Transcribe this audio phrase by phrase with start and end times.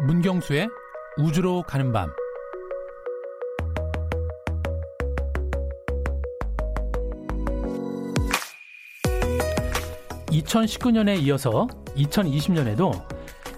[0.00, 0.68] 문경수의
[1.16, 2.12] 우주로 가는 밤.
[10.26, 13.02] 2019년에 이어서 2020년에도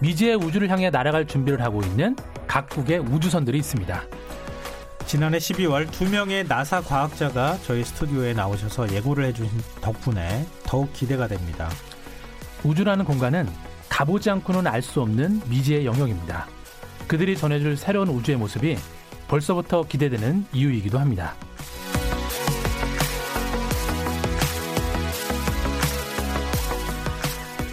[0.01, 2.15] 미지의 우주를 향해 날아갈 준비를 하고 있는
[2.47, 4.01] 각국의 우주선들이 있습니다.
[5.05, 11.69] 지난해 12월 두 명의 나사 과학자가 저희 스튜디오에 나오셔서 예고를 해주신 덕분에 더욱 기대가 됩니다.
[12.63, 13.47] 우주라는 공간은
[13.99, 16.47] 가보지 않고는 알 수 없는 미지의 영역입니다.
[17.09, 18.77] 그들이 전해줄 새로운 우주의 모습이
[19.27, 21.35] 벌써부터 기대되는 이유이기도 합니다.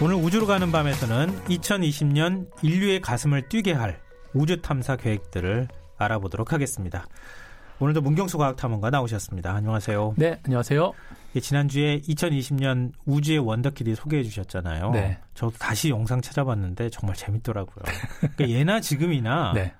[0.01, 4.01] 오늘 우주로 가는 밤에서는 2020년 인류의 가슴을 뛰게 할
[4.33, 7.07] 우주 탐사 계획들을 알아보도록 하겠습니다.
[7.79, 9.53] 오늘도 문경수 과학탐험가 나오셨습니다.
[9.53, 10.15] 안녕하세요.
[10.17, 10.93] 네, 안녕하세요.
[11.35, 14.91] 예, 지난주에 2020년 우주의 원더키드 소개해 주셨잖아요.
[14.91, 15.19] 네.
[15.35, 17.83] 저도 다시 영상 찾아봤는데 정말 재밌더라고요.
[18.35, 19.73] 그러니까 예나 지금이나 네.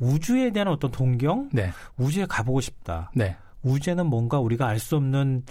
[0.00, 1.70] 우주에 대한 어떤 동경, 네.
[1.96, 3.12] 우주에 가보고 싶다.
[3.14, 3.36] 네.
[3.62, 5.44] 우주에는 뭔가 우리가 알 수 없는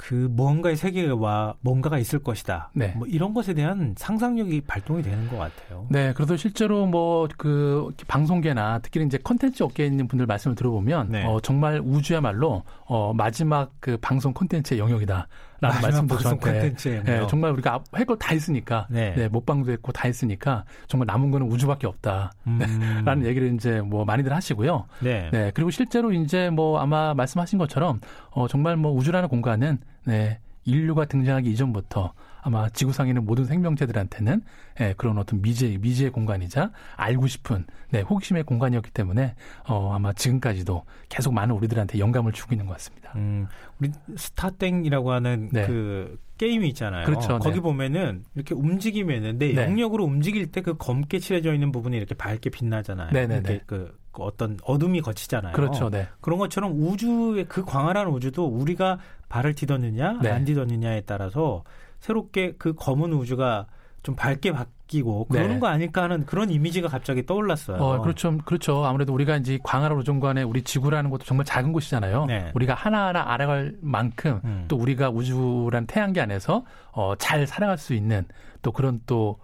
[0.00, 2.70] 그 뭔가의 세계와 뭔가가 있을 것이다.
[2.74, 2.94] 네.
[2.96, 5.86] 뭐 이런 것에 대한 상상력이 발동이 되는 것 같아요.
[5.90, 11.24] 네, 그래도 실제로 뭐 그 방송계나 특히 이제 컨텐츠 업계에 있는 분들 말씀을 들어보면 네.
[11.24, 15.24] 어, 정말 우주야말로 어, 마지막 그 방송 컨텐츠의 영역이라는
[15.60, 19.14] 말씀도 저한테 네, 정말 우리가 할걸다 했으니까 네.
[19.14, 23.24] 네, 못방도 했고 다 했으니까 정말 남은 거는 우주밖에 없다라는 음.
[23.24, 24.86] 얘기를 이제 뭐 많이들 하시고요.
[25.00, 25.28] 네.
[25.32, 31.04] 네, 그리고 실제로 이제 뭐 아마 말씀하신 것처럼 어, 정말 뭐 우주라는 공간은 네, 인류가
[31.04, 32.12] 등장하기 이전부터
[32.42, 34.42] 아마 지구상에 있는 모든 생명체들한테는
[34.80, 39.34] 예, 그런 어떤 미지의 미지의 공간이자 알고 싶은 네, 호기심의 공간이었기 때문에
[39.68, 43.12] 어, 아마 지금까지도 계속 많은 우리들한테 영감을 주고 있는 것 같습니다.
[43.16, 43.46] 음,
[43.78, 45.66] 우리 스타땡이라고 하는 네.
[45.66, 47.04] 그 게임이 있잖아요.
[47.04, 47.38] 그렇죠.
[47.38, 47.60] 거기 네.
[47.60, 49.64] 보면은 이렇게 움직이면은 내 네.
[49.64, 53.10] 영역으로 움직일 때 그 검게 칠해져 있는 부분이 이렇게 밝게 빛나잖아요.
[53.12, 53.50] 네네네.
[53.50, 55.52] 이렇게 그, 그 어떤 어둠이 거치잖아요.
[55.54, 55.90] 그렇죠.
[55.90, 56.06] 네.
[56.20, 58.98] 그런 것처럼 우주의 그 광활한 우주도 우리가
[59.30, 60.30] 발을 디뎠느냐 네.
[60.30, 61.64] 안 디뎠느냐에 따라서
[62.00, 63.66] 새롭게 그 검은 우주가
[64.02, 65.60] 좀 밝게 바뀌고 그러는 네.
[65.60, 67.76] 거 아닐까 하는 그런 이미지가 갑자기 떠올랐어요.
[67.76, 68.38] 어, 그렇죠.
[68.38, 68.84] 그렇죠.
[68.84, 72.24] 아무래도 우리가 이제 광활한 우주관에 우리 지구라는 것도 정말 작은 곳이잖아요.
[72.26, 72.50] 네.
[72.54, 74.64] 우리가 하나하나 알아갈 만큼 음.
[74.68, 78.24] 또 우리가 우주란 태양계 안에서 어, 잘 살아갈 수 있는
[78.62, 79.38] 또 그런 또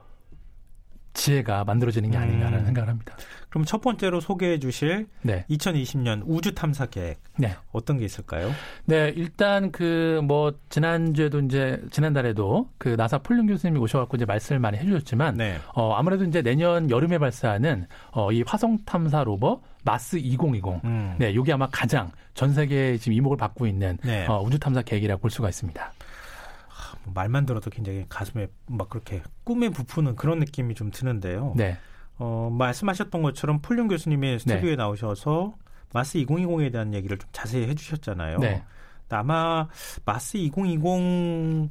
[1.17, 2.65] 지혜가 만들어지는 게 아닌가라는 음.
[2.67, 3.17] 생각을 합니다.
[3.49, 5.47] 그럼 첫 번째로 소개해 주실 네.
[5.49, 7.57] 2020년 우주 탐사 계획 네.
[7.73, 8.51] 어떤 게 있을까요?
[8.85, 14.25] 네, 일단 그 뭐 지난주에도 이제 지난달에도 그 나사 폴 윤 교수님이 오셔 갖고 이제
[14.25, 15.59] 말씀을 많이 해 주셨지만 네.
[15.75, 20.85] 어 아무래도 이제 내년 여름에 발사하는 어이 화성 탐사 로버 마스 2020.
[20.85, 21.15] 음.
[21.19, 24.27] 네, 요게 아마 가장 전 세계에 지금 이목을 받고 있는 네.
[24.27, 25.93] 어, 우주 탐사 계획이라고 볼 수가 있습니다.
[27.07, 31.55] 뭐 말만 들어도 굉장히 가슴에 막 그렇게 꿈에 부푸는 그런 느낌이 좀 드는데요.
[31.57, 31.79] 네.
[32.19, 34.77] 어, 말씀하셨던 것처럼 폴륨 교수님이 스튜디오에 네.
[34.77, 35.55] 나오셔서
[35.93, 38.39] 마스 2020에 대한 얘기를 좀 자세히 해주셨잖아요.
[38.39, 38.65] 네.
[39.09, 39.69] 아마
[40.05, 41.71] 마스 2020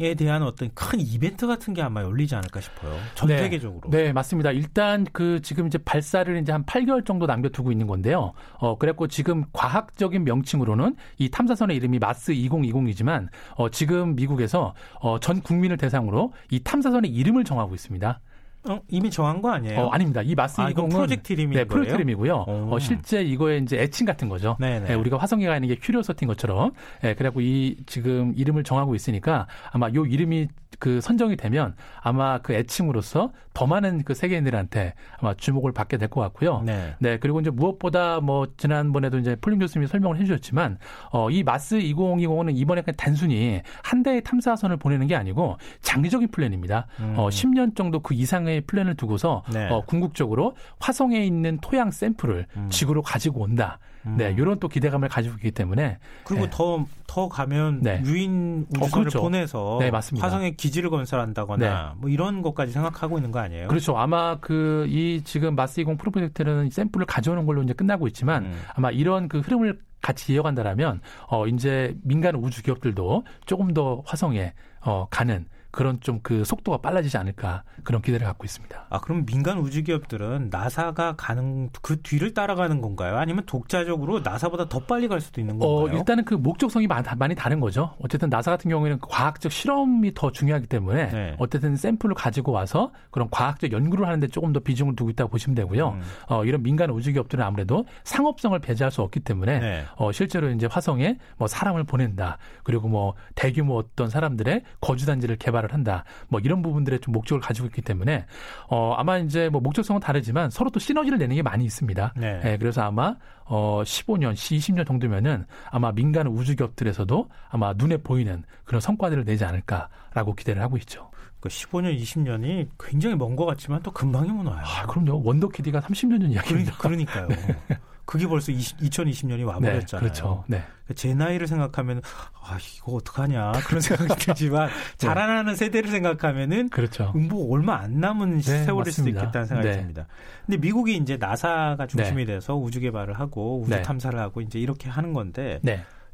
[0.00, 2.96] 에 대한 어떤 큰 이벤트 같은 게 아마 열리지 않을까 싶어요.
[3.16, 3.38] 전 네.
[3.38, 3.90] 세계적으로.
[3.90, 4.52] 네, 맞습니다.
[4.52, 8.32] 일단 그 지금 이제 발사를 이제 한 8개월 정도 남겨두고 있는 건데요.
[8.58, 15.40] 어, 그래갖고 지금 과학적인 명칭으로는 이 탐사선의 이름이 마스 2020이지만 어, 지금 미국에서 어, 전
[15.40, 18.20] 국민을 대상으로 이 탐사선의 이름을 정하고 있습니다.
[18.64, 19.80] 어, 이미 정한 거 아니에요?
[19.80, 20.20] 어, 아닙니다.
[20.22, 22.44] 이 마스 아, 20은 프로젝트 이름이 네, 프로젝트 이름이고요.
[22.46, 24.56] 어, 실제 이거에 이제 애칭 같은 거죠.
[24.84, 26.72] 네, 우리가 화성에 가 있는 게 큐리오서티인 것처럼.
[27.04, 30.48] 예, 그래갖고 이 지금 이름을 정하고 있으니까 아마 요 이름이
[30.80, 36.20] 그 선정이 되면 아마 그 애칭으로서 더 많은 그 세계인들한테 아마 주목을 받게 될 것
[36.20, 36.62] 같고요.
[36.64, 36.94] 네.
[37.00, 37.18] 네.
[37.18, 40.78] 그리고 이제 무엇보다 뭐 지난번에도 이제 폴 윤 교수님이 설명을 해주셨지만
[41.10, 46.86] 어, 이 마스 2020은 이번에 그냥 단순히 한 대의 탐사선을 보내는 게 아니고 장기적인 플랜입니다.
[47.00, 47.14] 음.
[47.16, 49.68] 어, 10년 정도 그 이상 의 플랜을 두고서 네.
[49.68, 52.68] 어, 궁극적으로 화성에 있는 토양 샘플을 음.
[52.70, 53.78] 지구로 가지고 온다.
[54.06, 54.16] 음.
[54.16, 56.84] 네, 이런 또 기대감을 가지고 있기 때문에 그리고 더더 네.
[57.06, 58.02] 더 가면 네.
[58.04, 59.20] 유인 우주선을 어, 그렇죠.
[59.20, 60.26] 보내서 네, 맞습니다.
[60.26, 62.00] 화성에 기지를 건설한다거나 네.
[62.00, 63.68] 뭐 이런 것까지 생각하고 있는 거 아니에요?
[63.68, 63.96] 그렇죠.
[63.96, 68.60] 아마 그 이 지금 마스 20 프로젝트는 샘플을 가져오는 걸로 이제 끝나고 있지만 음.
[68.74, 75.06] 아마 이런 그 흐름을 같이 이어간다라면 어 이제 민간 우주 기업들도 조금 더 화성에 어
[75.10, 75.46] 가는
[75.78, 78.86] 그런 좀 그 속도가 빨라지지 않을까 그런 기대를 갖고 있습니다.
[78.90, 83.16] 아 그럼 민간 우주 기업들은 나사가 가는 그 뒤를 따라가는 건가요?
[83.16, 85.94] 아니면 독자적으로 나사보다 더 빨리 갈 수도 있는 어, 건가요?
[85.94, 87.94] 어, 일단은 그 목적성이 많이 다른 거죠.
[88.02, 91.36] 어쨌든 나사 같은 경우에는 과학적 실험이 더 중요하기 때문에 네.
[91.38, 95.90] 어쨌든 샘플을 가지고 와서 그런 과학적 연구를 하는데 조금 더 비중을 두고 있다고 보시면 되고요.
[95.90, 96.02] 음.
[96.28, 99.84] 어, 이런 민간 우주 기업들은 아무래도 상업성을 배제할 수 없기 때문에 네.
[99.96, 105.64] 어, 실제로 이제 화성에 뭐 사람을 보낸다 그리고 뭐 대규모 어떤 사람들의 거주 단지를 개발
[105.68, 106.04] 개발을 한다.
[106.28, 108.24] 뭐 이런 부분들의 좀 목적을 가지고 있기 때문에
[108.68, 112.14] 어 아마 이제 뭐 목적성은 다르지만 서로 또 시너지를 내는 게 많이 있습니다.
[112.16, 112.40] 네.
[112.44, 118.80] 예, 그래서 아마 어 15년, 20년 정도면은 아마 민간 우주 기업들에서도 아마 눈에 보이는 그런
[118.80, 121.10] 성과들을 내지 않을까라고 기대를 하고 있죠.
[121.40, 124.64] 그 15년, 20년이 굉장히 먼 것 같지만 또 금방이면 와요.
[124.64, 125.22] 아, 그럼요.
[125.24, 126.76] 원더키디가 30년 전 이야기입니다.
[126.78, 127.28] 그러니까요.
[127.68, 127.78] 네.
[128.08, 129.82] 그게 벌써 20, 2020년이 와버렸잖아요.
[129.84, 130.42] 네, 그렇죠.
[130.46, 130.62] 네.
[130.62, 132.00] 그러니까 제 나이를 생각하면
[132.42, 134.96] 아 이거 어떡하냐 그런 생각이 들지만 네.
[134.96, 137.12] 자라나는 세대를 생각하면은 그렇죠.
[137.12, 138.94] 뭐 얼마 안 남은 네, 세월일.
[138.94, 139.76] 수도 있겠다는 생각이 네.
[139.76, 140.06] 듭니다.
[140.46, 142.32] 근데 미국이 이제 나사가 중심이 네.
[142.32, 143.82] 돼서 우주 개발을 하고 우주 네.
[143.82, 145.60] 탐사를 하고 이제 이렇게 하는 건데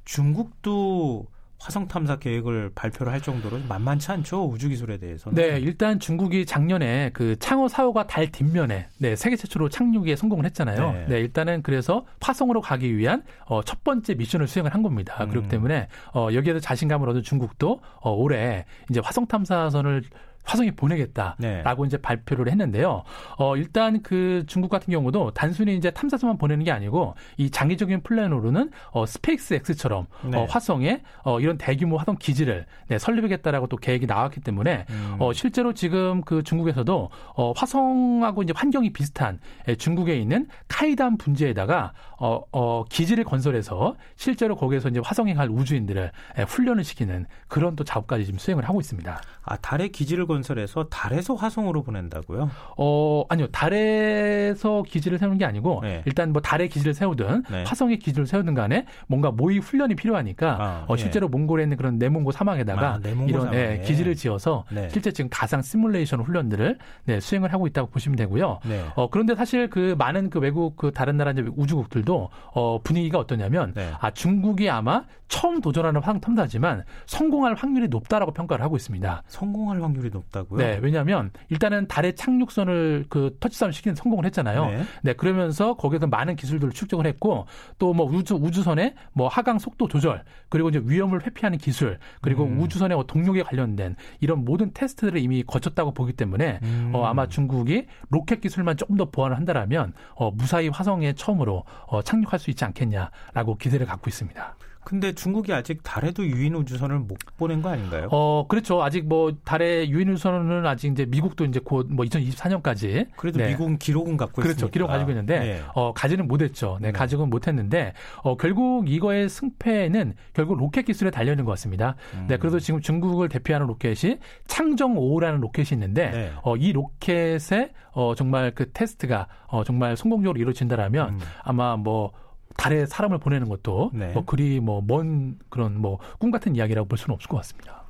[0.04, 1.28] 중국도
[1.64, 5.34] 화성 탐사 계획을 발표를 할 정도로 만만치 않죠 우주 기술에 대해서는.
[5.34, 10.92] 네, 일단 중국이 작년에 그 창어 사호가 달 뒷면에 네, 세계 최초로 착륙에 성공을 했잖아요.
[10.92, 11.06] 네.
[11.08, 15.24] 네 일단은 그래서 화성으로 가기 위한 어, 첫 번째 미션을 수행을 한 겁니다.
[15.24, 15.30] 음.
[15.30, 20.02] 그렇기 때문에 어, 여기에도 자신감을 얻은 중국도 어, 올해 이제 화성 탐사선을
[20.44, 21.86] 화성에 보내겠다라고 네.
[21.86, 23.02] 이제 발표를 했는데요.
[23.38, 28.70] 어, 일단 그 중국 같은 경우도 단순히 이제 탐사선만 보내는 게 아니고 이 장기적인 플랜으로는
[28.92, 30.38] 어, 스페이스 X처럼 네.
[30.38, 35.16] 어, 화성에 어, 이런 대규모 화성 기지를 네, 설립하겠다라고 또 계획이 나왔기 때문에 음.
[35.18, 41.92] 어, 실제로 지금 그 중국에서도 어, 화성하고 이제 환경이 비슷한 예, 중국에 있는 차이담 분지에다가
[42.18, 47.84] 어, 어, 기지를 건설해서 실제로 거기에서 이제 화성에 갈 우주인들을 예, 훈련을 시키는 그런 또
[47.84, 49.20] 작업까지 지금 수행을 하고 있습니다.
[49.42, 52.50] 아 달에 기지를 건 설해서 달에서 화성으로 보낸다고요?
[52.76, 56.02] 어 아니요 달에서 기지를 세우는 게 아니고 네.
[56.06, 57.64] 일단 뭐 달에 기지를 세우든 네.
[57.64, 61.02] 화성에 기지를 세우든 간에 뭔가 모의 훈련이 필요하니까 아, 어, 네.
[61.02, 61.36] 실제로 네.
[61.36, 64.88] 몽골에 있는 그런 내몽고 사막에다가 아, 내몽고 이런 네, 기지를 지어서 네.
[64.88, 68.60] 실제 지금 가상 시뮬레이션 훈련들을 네, 수행을 하고 있다고 보시면 되고요.
[68.64, 68.84] 네.
[68.94, 73.74] 어 그런데 사실 그 많은 그 외국 그 다른 나라 이제 우주국들도 어 분위기가 어떠냐면
[74.00, 79.22] 아 중국이 아마 처음 도전하는 화성 탐사지만 성공할 확률이 높다라고 평가를 하고 있습니다.
[79.26, 80.58] 성공할 확률이 높 다고요?
[80.58, 84.66] 네, 왜냐하면 일단은 달의 착륙선을 그 터치다운 시키는 성공을 했잖아요.
[84.66, 84.82] 네.
[85.02, 85.12] 네.
[85.14, 87.46] 그러면서 거기서 많은 기술들을 축적을 했고
[87.78, 92.60] 또 뭐 우주 우주선의 뭐 하강 속도 조절 그리고 이제 위험을 회피하는 기술 그리고 음.
[92.60, 96.90] 우주선의 뭐 동력에 관련된 이런 모든 테스트들을 이미 거쳤다고 보기 때문에 음.
[96.92, 102.38] 어, 아마 중국이 로켓 기술만 조금 더 보완을 한다라면 어, 무사히 화성에 처음으로 어, 착륙할
[102.38, 104.56] 수 있지 않겠냐라고 기대를 갖고 있습니다.
[104.84, 108.08] 근데 중국이 아직 달에도 유인 우주선을 못 보낸 거 아닌가요?
[108.10, 108.82] 어, 그렇죠.
[108.82, 113.48] 아직 뭐 달에 유인 우주선은 아직 이제 미국도 이제 곧 뭐 2024년까지 그래도 네.
[113.48, 114.52] 미국은 기록은 갖고 그렇죠.
[114.56, 114.72] 있으니까.
[114.72, 115.62] 기록 가지고 있는데 네.
[115.74, 116.78] 어, 가지는 못했죠.
[116.80, 116.92] 네, 네.
[116.92, 117.92] 가지고는 못했는데
[118.22, 121.96] 어, 결국 이거의 승패는 결국 로켓 기술에 달려 있는 것 같습니다.
[122.14, 122.26] 음.
[122.28, 126.32] 네, 그래서 지금 중국을 대표하는 로켓이 창정 5라는 로켓이 있는데 네.
[126.42, 131.20] 어, 이 로켓의 어, 정말 그 테스트가 어, 정말 성공적으로 이루어진다라면 음.
[131.42, 132.12] 아마 뭐
[132.56, 134.12] 달에 사람을 보내는 것도 네.
[134.12, 137.82] 뭐 그리 뭐 먼 그런 뭐 꿈 같은 이야기라고 볼 수는 없을 것 같습니다.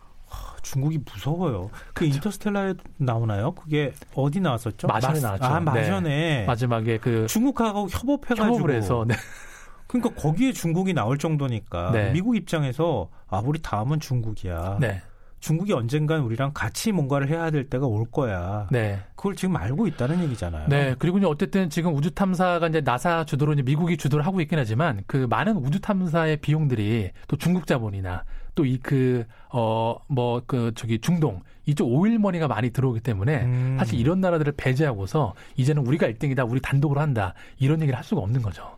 [0.63, 1.69] 중국이 무서워요.
[1.89, 2.17] 그 그렇죠.
[2.17, 3.53] 인터스텔라에 나오나요?
[3.53, 4.89] 그게 어디 나왔었죠?
[4.89, 5.45] 마션에 나왔죠.
[5.45, 6.01] 아, 마션에.
[6.01, 6.45] 네.
[6.47, 8.47] 마지막에 그 중국하고 협업해가지고.
[8.47, 9.15] 협업을 해서, 네.
[9.87, 12.11] 그러니까 거기에 중국이 나올 정도니까 네.
[12.13, 14.79] 미국 입장에서 아 우리 다음은 중국이야.
[15.45, 15.47] 네.
[15.47, 18.67] 중국이 언젠간 우리랑 같이 뭔가를 해야 될 때가 올 거야.
[18.71, 18.99] 네.
[19.15, 20.69] 그걸 지금 알고 있다는 얘기잖아요.
[20.69, 20.95] 네.
[20.99, 25.03] 그리고 이제 어쨌든 지금 우주 탐사가 이제 나사 주도로 이제 미국이 주도를 하고 있긴 하지만
[25.07, 28.25] 그 많은 우주 탐사의 비용들이 또 중국 자본이나
[28.55, 33.77] 또 이 그 어 뭐 그 저기 중동 이쪽 오일머니가 많이 들어오기 때문에 음.
[33.79, 36.49] 사실 이런 나라들을 배제하고서 이제는 우리가 1등이다.
[36.49, 37.35] 우리 단독으로 한다.
[37.59, 38.77] 이런 얘기를 할 수가 없는 거죠.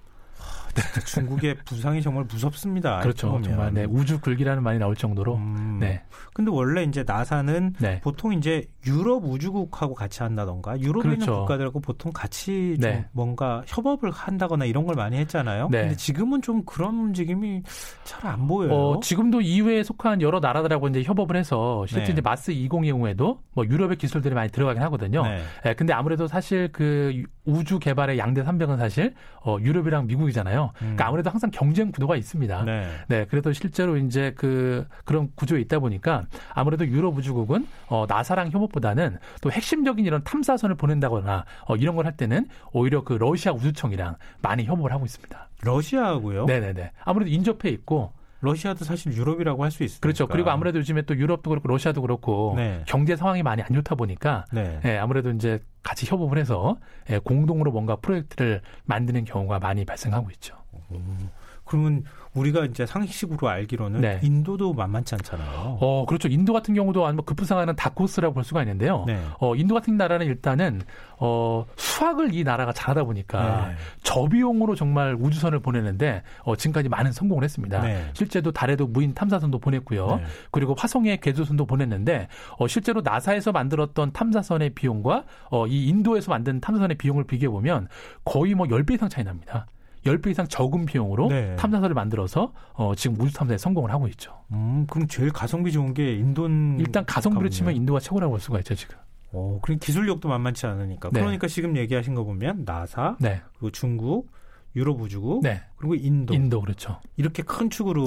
[1.07, 3.01] 중국의 부상이 정말 무섭습니다.
[3.01, 3.41] 그렇죠.
[3.43, 5.37] 정말 네, 우주 굴기라는 말이 나올 정도로.
[5.37, 5.79] 음.
[5.81, 6.03] 네.
[6.35, 8.01] 근데 원래 이제 나사는 네.
[8.01, 11.23] 보통 이제 유럽 우주국하고 같이 한다던가 유럽에 그렇죠.
[11.25, 12.93] 있는 국가들하고 보통 같이 네.
[12.93, 15.69] 좀 뭔가 협업을 한다거나 이런 걸 많이 했잖아요.
[15.71, 15.81] 네.
[15.83, 17.63] 근데 지금은 좀 그런 움직임이
[18.05, 18.73] 잘 안 보여요.
[18.75, 22.13] 어, 지금도 이외에 속한 여러 나라들하고 이제 협업을 해서 실제 네.
[22.13, 25.23] 이제 마스 2020에도 뭐 유럽의 기술들이 많이 들어가긴 하거든요.
[25.23, 25.43] 네.
[25.65, 25.75] 네.
[25.75, 30.65] 근데 아무래도 사실 그 우주 개발의 양대 산병은 사실 어, 유럽이랑 미국이잖아요.
[30.65, 30.79] 음.
[30.79, 32.65] 그러니까 아무래도 항상 경쟁 구도가 있습니다.
[32.65, 32.89] 네.
[33.09, 33.27] 네.
[33.27, 36.25] 그래도 실제로 이제 그 그런 구조에 있다 보니까
[36.55, 42.17] 아무래도 유럽 우주국은 어, 나사랑 협업보다는 또 핵심적인 이런 탐사선을 보낸다거나 어, 이런 걸 할
[42.17, 45.49] 때는 오히려 그 러시아 우주청이랑 많이 협업을 하고 있습니다.
[45.63, 46.45] 러시아하고요?
[46.47, 46.93] 네네네.
[47.05, 50.01] 아무래도 인접해 있고 러시아도 사실 유럽이라고 할 수 있어요.
[50.01, 50.27] 그렇죠.
[50.27, 52.83] 그리고 아무래도 요즘에 또 유럽도 그렇고 러시아도 그렇고 네.
[52.87, 54.81] 경제 상황이 많이 안 좋다 보니까 네.
[54.83, 56.77] 네, 아무래도 이제 같이 협업을 해서
[57.11, 60.57] 예, 공동으로 뭔가 프로젝트를 만드는 경우가 많이 발생하고 있죠.
[60.93, 61.31] 음.
[61.67, 62.05] 그러면
[62.37, 64.21] 우리가 이제 상식으로 알기로는 네.
[64.23, 65.79] 인도도 만만치 않잖아요.
[65.81, 66.29] 어, 그렇죠.
[66.29, 69.05] 인도 같은 경우도 아니면 급부상하는 다코스라고 볼 수가 있는데요.
[69.07, 69.21] 네.
[69.41, 70.83] 어, 인도 같은 나라는 일단은
[71.19, 73.75] 어, 수학을 이 나라가 잘하다 보니까 네.
[74.03, 77.81] 저비용으로 정말 우주선을 보내는데 어, 지금까지 많은 성공을 했습니다.
[77.81, 78.11] 네.
[78.13, 80.07] 실제도 달에도 무인 탐사선도 보냈고요.
[80.17, 80.25] 네.
[80.51, 86.99] 그리고 화성에 궤도선도 보냈는데 어, 실제로 나사에서 만들었던 탐사선의 비용과 어, 이 인도에서 만든 탐사선의
[86.99, 87.89] 비용을 비교해 보면
[88.25, 89.67] 거의 뭐 10배 이상 차이 납니다.
[90.07, 91.57] 10배 이상 적은 비용으로 네.
[91.57, 94.33] 탐사선을 만들어서 어, 지금 우주 탐사에 성공을 하고 있죠.
[94.53, 96.49] 음, 그럼 제일 가성비 좋은 게 인도
[96.79, 98.97] 일단 가성비로 치면 인도가 최고라고 볼 수가 있죠, 지금.
[99.33, 101.11] 어, 그럼 기술력도 만만치 않으니까.
[101.13, 101.21] 네.
[101.21, 103.43] 그러니까 지금 얘기하신 거 보면 나사, 네.
[103.55, 104.31] 그리고 중국,
[104.75, 105.63] 유럽 우주국, 네.
[105.77, 106.35] 그리고 인도.
[106.35, 107.01] 인도 그렇죠.
[107.17, 108.05] 이렇게 큰 축으로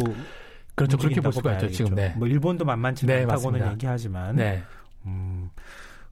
[0.76, 0.98] 그렇죠.
[0.98, 1.96] 그렇게 볼 수가 있죠, 지금.
[1.96, 2.14] 네.
[2.18, 3.72] 뭐 일본도 만만치 네, 않다고는 맞습니다.
[3.74, 4.36] 얘기하지만.
[4.36, 4.64] 네.
[5.06, 5.50] 음.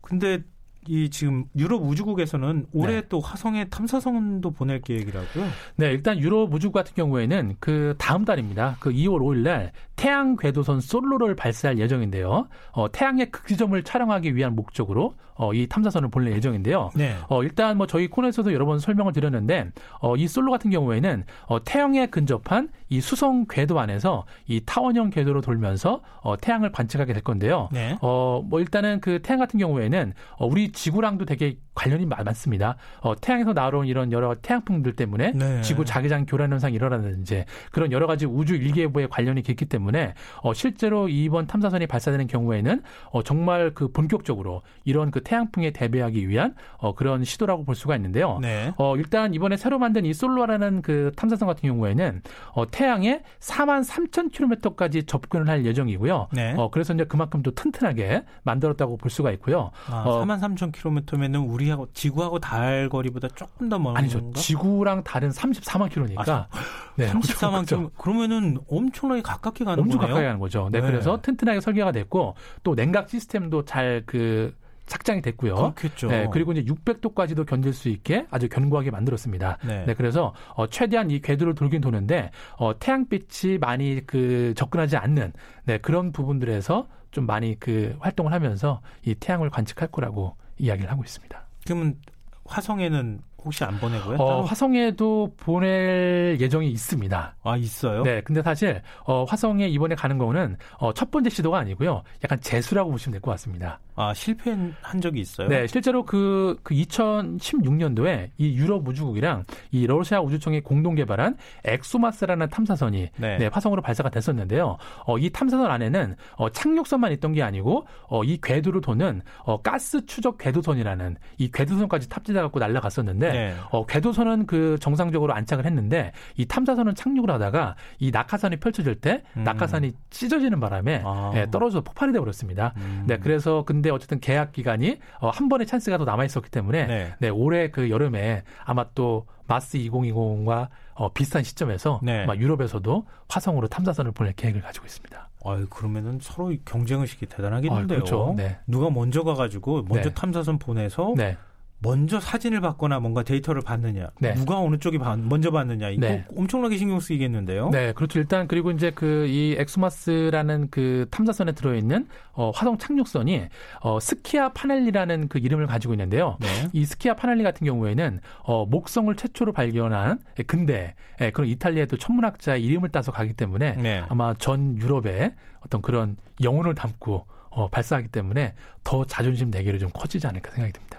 [0.01, 0.39] 근데
[0.87, 3.07] 이 지금 유럽 우주국에서는 올해 네.
[3.09, 5.45] 또 화성에 탐사선도 보낼 계획이라고요?
[5.75, 8.77] 네, 일단 유럽 우주국 같은 경우에는 그 다음 달입니다.
[8.79, 12.47] 그 2월 5일 날 태양 궤도선 솔로를 발사할 예정인데요.
[12.71, 16.91] 어, 태양의 극지점을 촬영하기 위한 목적으로 어, 이 탐사선을 보낼 예정인데요.
[16.95, 17.15] 네.
[17.29, 21.63] 어, 일단 뭐 저희 코너에서도 여러 번 설명을 드렸는데 어, 이 솔로 같은 경우에는 어,
[21.63, 27.69] 태양에 근접한 이 수성 궤도 안에서 이 타원형 궤도로 돌면서 어, 태양을 관측하게 될 건데요.
[27.71, 27.97] 네.
[28.01, 32.75] 어, 뭐 일단은 그 태양 같은 경우에는 어, 우리 지구랑도 되게 관련이 많습니다.
[33.01, 35.61] 어, 태양에서 나오는 이런 여러 태양풍들 때문에 네.
[35.61, 41.07] 지구 자기장 교란 현상이 일어나는지 그런 여러 가지 우주 일계보에 관련이 깊기 때문에 어, 실제로
[41.07, 42.81] 이번 탐사선이 발사되는 경우에는
[43.11, 48.39] 어, 정말 그 본격적으로 이런 그 태양풍에 대비하기 위한 어, 그런 시도라고 볼 수가 있는데요.
[48.41, 48.73] 네.
[48.77, 52.21] 어, 일단 이번에 새로 만든 이 솔로라는 그 탐사선 같은 경우에는
[52.53, 56.29] 어, 태양에 4만 3천 킬로미터까지 접근을 할 예정이고요.
[56.33, 56.55] 네.
[56.57, 59.69] 어, 그래서 이제 그만큼 또 튼튼하게 만들었다고 볼 수가 있고요.
[59.91, 64.19] 아, 어, 4만 3천 킬로미터면은 우리 하고 지구하고 달 거리보다 조금 더 먼 아니죠.
[64.19, 64.39] 건가?
[64.39, 66.23] 지구랑 달은 34만 킬로니까.
[66.27, 66.47] 아,
[66.95, 67.89] 네, 34만 킬로.
[67.97, 70.13] 그러면은 엄청나게 가깝게 가는 엄청 거네요.
[70.15, 70.69] 가까이 가는 거죠.
[70.71, 70.87] 네, 네.
[70.87, 74.55] 그래서 튼튼하게 설계가 됐고 또 냉각 시스템도 잘그
[74.87, 75.55] 착장이 됐고요.
[75.55, 76.07] 그렇겠죠.
[76.07, 79.57] 네, 그리고 이제 600도까지도 견딜 수 있게 아주 견고하게 만들었습니다.
[79.67, 79.83] 네.
[79.85, 85.33] 네 그래서 어, 최대한 이 궤도를 돌긴 도는데 어, 태양빛이 많이 그 접근하지 않는
[85.65, 91.46] 네, 그런 부분들에서 좀 많이 그 활동을 하면서 이 태양을 관측할 거라고 이야기를 하고 있습니다.
[91.67, 91.99] 그러면
[92.45, 94.17] 화성에는 혹시 안 보내고요?
[94.17, 97.35] 어, 화성에도 보낼 예정이 있습니다.
[97.43, 98.03] 아 있어요?
[98.03, 102.91] 네, 근데 사실 어, 화성에 이번에 가는 거는 어, 첫 번째 시도가 아니고요, 약간 재수라고
[102.91, 103.79] 보시면 될 것 같습니다.
[103.95, 105.47] 아 실패한 적이 있어요?
[105.47, 113.09] 네, 실제로 그, 그 2016년도에 이 유럽 우주국이랑 이 러시아 우주청이 공동 개발한 엑소마스라는 탐사선이
[113.17, 113.37] 네.
[113.37, 114.77] 네, 화성으로 발사가 됐었는데요.
[115.05, 120.05] 어, 이 탐사선 안에는 어, 착륙선만 있던 게 아니고 어, 이 궤도를 도는 어, 가스
[120.05, 123.36] 추적 궤도선이라는 이 궤도선까지 탑재돼 갖고 날아갔었는데 네.
[123.71, 129.43] 어, 궤도선은 그 정상적으로 안착을 했는데 이 탐사선은 착륙을 하다가 이 낙하산이 펼쳐질 때 음.
[129.43, 131.31] 낙하산이 찢어지는 바람에 아.
[131.35, 132.73] 예, 떨어져서 폭발이 돼 버렸습니다.
[132.77, 133.03] 음.
[133.07, 137.13] 네, 그래서 근데 어쨌든 계약 기간이 어, 한 번의 찬스가 더 남아 있었기 때문에 네.
[137.19, 142.25] 네, 올해 그 여름에 아마 또 마스 2020과 어, 비슷한 시점에서 네.
[142.35, 145.29] 유럽에서도 화성으로 탐사선을 보낼 계획을 가지고 있습니다.
[145.45, 147.97] 아유, 그러면은 서로 경쟁 의식이 대단하겠는데요.
[147.97, 148.33] 아, 그렇죠.
[148.35, 148.57] 네.
[148.67, 150.13] 누가 먼저 가가지고 먼저 네.
[150.13, 151.37] 탐사선 보내서 네.
[151.79, 154.33] 먼저 사진을 받거나 뭔가 데이터를 받느냐, 네.
[154.33, 156.25] 누가 어느 쪽이 먼저 받느냐 이거 네.
[156.35, 157.69] 엄청나게 신경 쓰이겠는데요.
[157.69, 158.19] 네, 그렇죠.
[158.19, 163.47] 일단 그리고 이제 그 이 엑소마스라는 그 탐사선에 들어있는 어, 화성 착륙선이
[163.81, 166.37] 어, 스키아파렐리라는 그 이름을 가지고 있는데요.
[166.39, 166.47] 네.
[166.73, 172.63] 이 스키아 파넬리 같은 경우에는 어, 목성을 최초로 발견한 근대 예, 그런 이탈리아의 또 천문학자의
[172.63, 174.03] 이름을 따서 가기 때문에 네.
[174.07, 178.53] 아마 전 유럽의 어떤 그런 영혼을 담고 어, 발사하기 때문에
[178.83, 180.96] 더 자존심 대결이 좀 커지지 않을까 생각이 듭니다.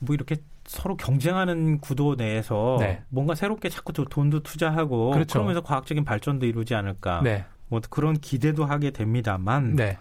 [0.00, 3.02] 뭐 이렇게 서로 경쟁하는 구도 내에서 네.
[3.08, 5.34] 뭔가 새롭게 자꾸 돈도 투자하고 그렇죠.
[5.34, 7.22] 그러면서 과학적인 발전도 이루지 않을까.
[7.22, 7.44] 네.
[7.68, 9.98] 뭐 그런 기대도 하게 됩니다만 네.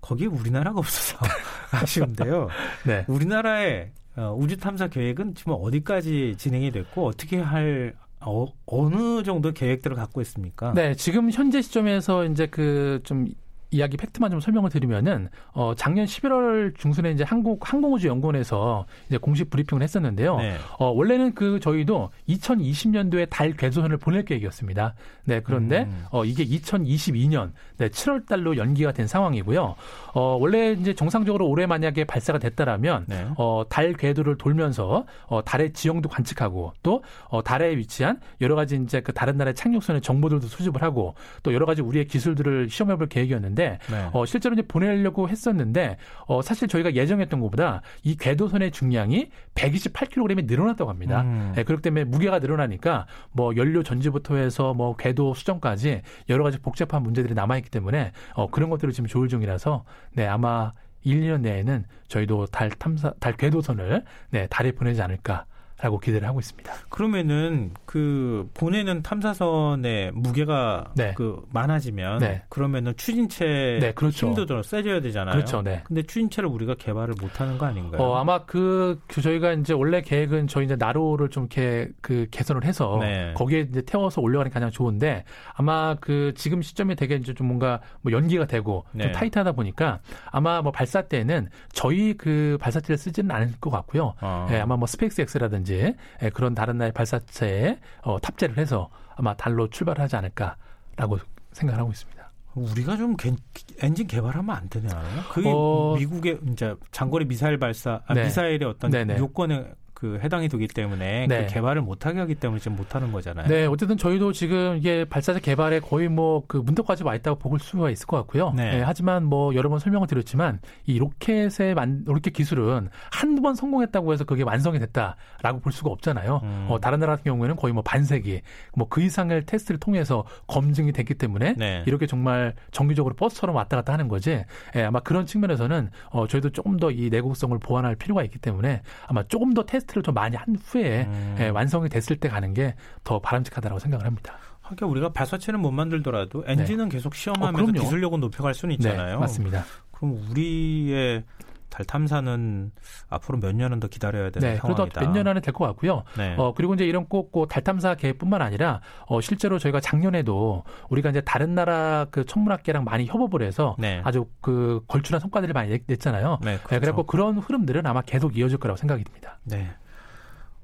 [0.00, 1.18] 거기에 우리나라가 없어서
[1.72, 2.48] 아쉬운데요.
[2.86, 3.04] 네.
[3.08, 9.96] 우리나라의 어, 우주 탐사 계획은 지금 어디까지 진행이 됐고 어떻게 할 어, 어느 정도 계획들을
[9.96, 10.72] 갖고 있습니까?
[10.74, 13.28] 네, 지금 현재 시점에서 이제 그좀
[13.70, 19.50] 이야기 팩트만 좀 설명을 드리면은 어 작년 11월 중순에 이제 한국 항공우주 연구원에서 이제 공식
[19.50, 20.36] 브리핑을 했었는데요.
[20.36, 20.56] 네.
[20.78, 24.94] 어 원래는 그 저희도 2020년도에 달 궤도선을 보낼 계획이었습니다.
[25.24, 26.04] 네 그런데 음.
[26.10, 29.74] 어 이게 2022년 네 7월 달로 연기가 된 상황이고요.
[30.14, 33.26] 어 원래 이제 정상적으로 올해 만약에 발사가 됐다라면 네.
[33.36, 39.12] 어달 궤도를 돌면서 어 달의 지형도 관측하고 또 어 달에 위치한 여러 가지 이제 그
[39.12, 43.78] 다른 나라의 착륙선의 정보들도 수집을 하고 또 여러 가지 우리의 기술들을 시험해 볼 계획이었는데 했는데
[43.90, 44.08] 네.
[44.12, 45.96] 어, 실제로 이제 보내려고 했었는데
[46.26, 51.22] 어, 사실 저희가 예정했던 것보다 이 궤도선의 중량이 128kg이 늘어났다고 합니다.
[51.22, 51.52] 음.
[51.56, 57.02] 네, 그렇기 때문에 무게가 늘어나니까 뭐 연료 전지부터 해서 뭐 궤도 수정까지 여러 가지 복잡한
[57.02, 59.84] 문제들이 남아있기 때문에 어, 그런 것들을 지금 조율 중이라서
[60.14, 60.72] 네 아마
[61.02, 65.46] 1, 2년 내에는 저희도 달 탐사, 달 궤도선을 네, 달에 보내지 않을까
[65.80, 66.72] 라고 기대를 하고 있습니다.
[66.88, 71.14] 그러면은 그 보내는 탐사선의 무게가 네.
[71.14, 72.42] 그 많아지면 네.
[72.48, 74.26] 그러면은 추진체 네, 그렇죠.
[74.26, 75.34] 힘도 더 세져야 되잖아요.
[75.34, 75.62] 그렇죠.
[75.62, 75.82] 네.
[75.84, 78.02] 근데 추진체를 우리가 개발을 못 하는 거 아닌가요?
[78.02, 82.64] 어, 아마 그, 그 저희가 이제 원래 계획은 저희 이제 나로를 좀 이렇게 그 개선을
[82.64, 83.32] 해서 네.
[83.34, 87.80] 거기에 이제 태워서 올려가는 게 가장 좋은데 아마 그 지금 시점에 되게 이제 좀 뭔가
[88.00, 89.12] 뭐 연기가 되고 좀 네.
[89.12, 90.00] 타이트하다 보니까
[90.32, 94.14] 아마 뭐 발사 때는 저희 그 발사체를 쓰지는 않을 것 같고요.
[94.20, 94.48] 어.
[94.50, 99.34] 예, 아마 뭐 스페이스 X라든지 이제 예, 그런 다른 나라의 발사체에 어, 탑재를 해서 아마
[99.34, 101.18] 달로 출발하지 않을까라고
[101.52, 102.18] 생각을 하고 있습니다.
[102.54, 103.32] 우리가 좀 개,
[103.80, 105.00] 엔진 개발하면 안 되나요?
[105.30, 105.94] 그게 어...
[105.96, 108.24] 미국의 이제 장거리 미사일 발사, 아, 네.
[108.24, 109.18] 미사일의 어떤 네네.
[109.18, 111.46] 요건에 그 해당이 되기 때문에 그 네.
[111.46, 113.48] 그 개발을 못하게 하기 때문에 지금 못하는 거잖아요.
[113.48, 117.90] 네, 어쨌든 저희도 지금 이게 발사체 개발에 거의 뭐 그 문턱까지 와 있다고 볼 수가
[117.90, 118.52] 있을 것 같고요.
[118.56, 118.76] 네.
[118.76, 124.12] 네, 하지만 뭐 여러 번 설명을 드렸지만 이 로켓의 만, 로켓 기술은 한두 번 성공했다고
[124.12, 126.40] 해서 그게 완성이 됐다라고 볼 수가 없잖아요.
[126.44, 126.66] 음.
[126.70, 128.42] 어, 다른 나라 같은 경우에는 거의 뭐 반세기
[128.76, 131.82] 뭐 그 이상의 테스트를 통해서 검증이 됐기 때문에 네.
[131.86, 134.44] 이렇게 정말 정기적으로 버스처럼 왔다 갔다 하는 거지.
[134.76, 139.22] 예, 아마 그런 측면에서는 어, 저희도 조금 더 이 내구성을 보완할 필요가 있기 때문에 아마
[139.24, 141.36] 조금 더 테스트 테스트를 좀 많이 한 후에 음.
[141.40, 144.36] 예, 완성이 됐을 때 가는 게 더 바람직하다고 생각을 합니다.
[144.60, 146.96] 하긴 우리가 발사체는 못 만들더라도 엔진은 네.
[146.96, 149.14] 계속 시험하면서 어, 기술력은 높여갈 수는 네, 있잖아요.
[149.14, 149.64] 네, 맞습니다.
[149.92, 151.24] 그럼 우리의
[151.70, 152.70] 달 탐사는
[153.08, 154.84] 앞으로 몇 년은 더 기다려야 되는 네, 상황이다.
[154.84, 156.04] 그래도 몇 년 안에 될 것 같고요.
[156.16, 156.34] 네.
[156.38, 161.54] 어, 그리고 이제 이런 꼭달 탐사 계획뿐만 아니라 어, 실제로 저희가 작년에도 우리가 이제 다른
[161.54, 164.00] 나라 그 천문학계랑 많이 협업을 해서 네.
[164.04, 166.38] 아주 그 걸출한 성과들을 많이 냈잖아요.
[166.42, 166.68] 네, 네 그렇죠.
[166.74, 169.38] 네, 그래서 그런 흐름들은 아마 계속 이어질 거라고 생각이 듭니다.
[169.44, 169.68] 네.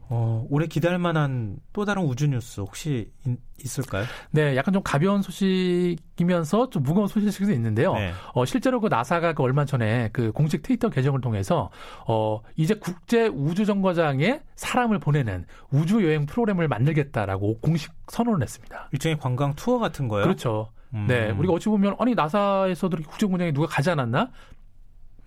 [0.08, 3.10] 어, 올해 기대할 만한 또 다른 우주 뉴스 혹시
[3.58, 7.94] 있, 을까요 네, 약간 좀 가벼운 소식이면서 좀 무거운 소식이 있는데요.
[7.94, 8.12] 네.
[8.34, 11.70] 어, 실제로 그 나사가 그 얼마 전에 그 공식 트위터 계정을 통해서
[12.06, 18.88] 어, 이제 국제 우주 정거장에 사람을 보내는 우주 여행 프로그램을 만들겠다라고 공식 선언을 했습니다.
[18.92, 20.24] 일종의 관광 투어 같은 거요?
[20.24, 20.68] 그렇죠.
[20.94, 21.06] 음.
[21.08, 24.30] 네, 우리가 어찌 보면 아니 나사에서도 국제 공장에 누가 가지 않았나?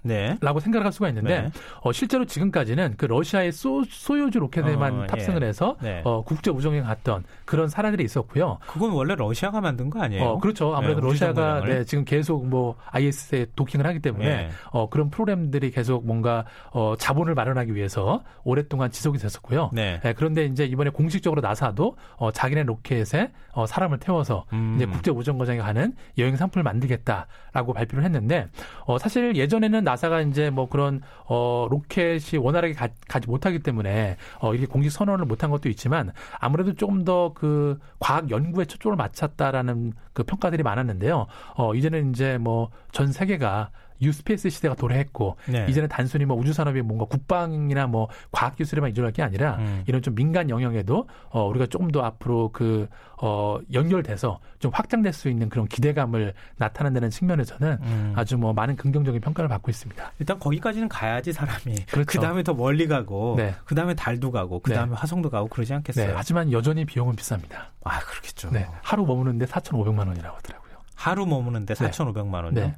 [0.07, 0.37] 네.
[0.41, 1.49] 라고 생각을 할 수가 있는데 네.
[1.81, 5.47] 어, 실제로 지금까지는 그 러시아의 소, 소유주 로켓에만 어, 탑승을 예.
[5.47, 6.01] 해서 네.
[6.03, 8.59] 어, 국제 우정에 갔던 그런 사례들이 있었고요.
[8.67, 10.23] 그건 원래 러시아가 만든 거 아니에요?
[10.23, 10.75] 어, 그렇죠.
[10.75, 14.49] 아무래도 네, 러시아가 네, 지금 계속 뭐 IS에 도킹을 하기 때문에 네.
[14.71, 19.71] 어, 그런 프로그램들이 계속 뭔가 어, 자본을 마련하기 위해서 오랫동안 지속이 됐었고요.
[19.73, 19.99] 네.
[20.03, 24.73] 네, 그런데 이제 이번에 공식적으로 나사도 어, 자기네 로켓에 어, 사람을 태워서 음.
[24.75, 28.47] 이제 국제 우정 거장에 가는 여행 상품을 만들겠다라고 발표를 했는데
[28.85, 34.65] 어, 사실 예전에는 나사가 이제 뭐 그런 어 로켓이 원활하게 가지 못하기 때문에 어 이게
[34.65, 40.63] 공식 선언을 못한 것도 있지만 아무래도 조금 더 그 과학 연구에 초점을 맞췄다라는 그 평가들이
[40.63, 41.27] 많았는데요.
[41.55, 43.69] 어 이제는 이제 뭐 전 세계가
[44.01, 45.65] New Space 시대가 도래했고 네.
[45.69, 49.83] 이제는 단순히 뭐 우주 산업이 뭔가 국방이나 뭐 과학 기술에만 의존할 게 아니라 음.
[49.87, 55.29] 이런 좀 민간 영역에도 어 우리가 조금 더 앞으로 그 어 연결돼서 좀 확장될 수
[55.29, 58.13] 있는 그런 기대감을 나타낸다는 측면에서는 음.
[58.15, 60.11] 아주 뭐 많은 긍정적인 평가를 받고 있습니다.
[60.19, 62.05] 일단 거기까지는 가야지 사람이 그렇죠.
[62.05, 63.55] 그다음에 더 멀리 가고 네.
[63.65, 64.95] 그다음에 달도 가고 그다음에 네.
[64.95, 66.07] 화성도 가고 그러지 않겠어요?
[66.07, 66.13] 네.
[66.15, 67.67] 하지만 여전히 비용은 비쌉니다.
[67.83, 68.49] 아, 그렇겠죠.
[68.51, 68.67] 네.
[68.81, 70.77] 하루 머무는데 4,500만 원이라고 하더라고요.
[70.95, 72.73] 하루 머무는데 4,500만 원이요?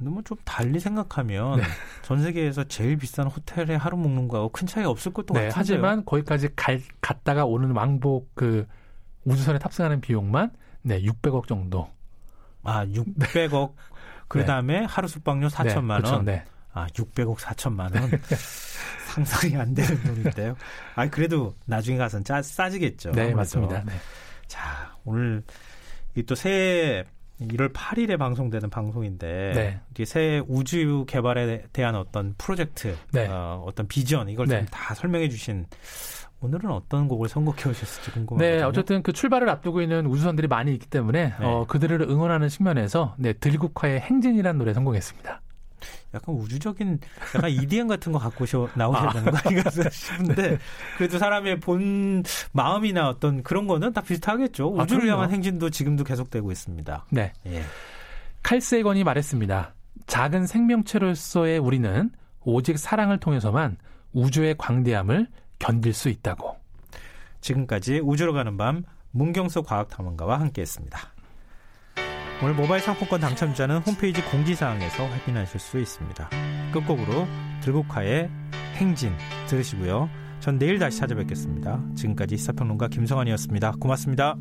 [0.00, 0.04] 네.
[0.04, 1.62] 근데 뭐좀 달리 생각하면 네.
[2.02, 5.52] 전 세계에서 제일 비싼 호텔에 하루 묵는 거하고 큰 차이가 없을 것도 네, 같은데요.
[5.54, 8.66] 하지만 거기까지 갈, 갔다가 오는 왕복 그
[9.24, 11.90] 우주선에 탑승하는 비용만 네 600억 정도.
[12.62, 13.74] 아 600억.
[14.28, 14.86] 그 다음에 네.
[14.86, 16.24] 하루 숙박료 4천만 네, 그렇죠, 원.
[16.24, 16.44] 네.
[16.72, 18.10] 아 600억 4천만 원.
[19.08, 20.56] 상상이 안 되는 돈인데요.
[20.94, 23.10] 아 그래도 나중에 가서는 짜, 싸지겠죠.
[23.12, 23.36] 네 아무래도.
[23.36, 23.82] 맞습니다.
[23.84, 23.92] 네.
[24.46, 25.42] 자 오늘
[26.16, 27.04] 이 또 새해
[27.40, 29.80] 1월 8일에 방송되는 방송인데 네.
[29.90, 33.26] 이게 새 우주 개발에 대한 어떤 프로젝트, 네.
[33.28, 34.66] 어, 어떤 비전 이걸 네.
[34.70, 35.66] 다 설명해 주신
[36.42, 38.56] 오늘은 어떤 곡을 선곡해 오셨을지 궁금합니다.
[38.56, 41.34] 네, 어쨌든 그 출발을 앞두고 있는 우주선들이 많이 있기 때문에 네.
[41.40, 45.40] 어, 그들을 응원하는 측면에서 네, 들국화의 행진이라는 노래 선곡했습니다.
[46.14, 46.98] 약간 우주적인
[47.34, 48.44] 약간 EDM 같은 거 갖고
[48.74, 50.58] 나오셔야 되는 거 아닌가 싶은데
[50.96, 54.74] 그래도 사람의 본 마음이나 어떤 그런 거는 다 비슷하겠죠.
[54.78, 57.06] 아, 우주를 아, 향한 행진도 지금도 계속되고 있습니다.
[57.10, 57.32] 네.
[57.46, 57.62] 예.
[58.42, 59.74] 칼세건이 말했습니다.
[60.06, 62.10] 작은 생명체로서의 우리는
[62.42, 63.76] 오직 사랑을 통해서만
[64.12, 66.56] 우주의 광대함을 견딜 수 있다고.
[67.40, 70.98] 지금까지 우주로 가는 밤 문경수 과학탐험가와 함께했습니다.
[72.42, 76.30] 오늘 모바일 상품권 당첨자는 홈페이지 공지사항에서 확인하실 수 있습니다.
[76.72, 77.26] 끝곡으로
[77.60, 78.30] 들국화의
[78.76, 79.12] 행진
[79.46, 80.08] 들으시고요.
[80.40, 81.82] 전 내일 다시 찾아뵙겠습니다.
[81.96, 83.72] 지금까지 시사평론가 김성환이었습니다.
[83.78, 84.36] 고맙습니다.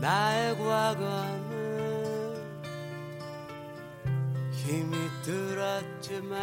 [0.00, 2.36] 나의 과거는
[4.52, 6.38] 힘이 들었지만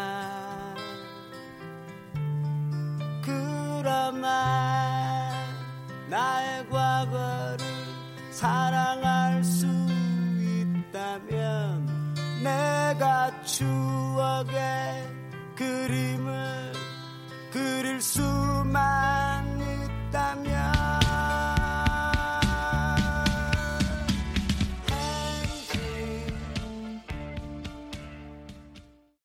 [3.24, 5.32] 그러나
[6.10, 7.58] 나의 과거를
[8.32, 9.68] 사랑할 수
[10.42, 11.88] 있다면
[12.44, 15.08] 내가 추억의
[15.56, 16.74] 그림을
[17.54, 19.05] 그릴 수만